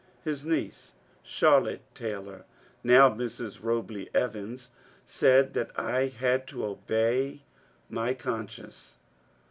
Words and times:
His 0.23 0.43
niece, 0.43 0.95
Charlotte 1.21 1.83
Taylor 1.93 2.45
(now 2.83 3.07
Mrs. 3.07 3.63
Robley 3.63 4.09
Evans), 4.15 4.71
said 5.05 5.53
that 5.53 5.69
I 5.79 6.07
had 6.07 6.47
to 6.47 6.65
obey 6.65 7.43
my 7.87 8.15
conscience. 8.15 8.95